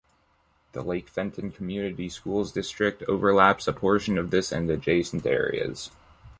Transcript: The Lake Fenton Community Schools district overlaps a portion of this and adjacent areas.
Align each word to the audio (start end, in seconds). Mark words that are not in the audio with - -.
The 0.71 0.81
Lake 0.81 1.07
Fenton 1.07 1.51
Community 1.51 2.09
Schools 2.09 2.51
district 2.53 3.03
overlaps 3.03 3.67
a 3.67 3.71
portion 3.73 4.17
of 4.17 4.31
this 4.31 4.51
and 4.51 4.67
adjacent 4.71 5.27
areas. 5.27 5.91